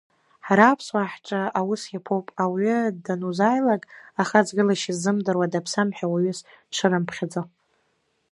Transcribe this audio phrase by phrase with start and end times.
[0.45, 1.41] Ҳара аԥсуаа ҳҿы
[1.71, 3.83] ус иаԥуп, ауаҩы данузааилак
[4.21, 6.39] ахаҵгылашьа ззымдыруа даԥсам ҳәа уаҩыс
[6.69, 7.41] дшырымԥхьаӡо!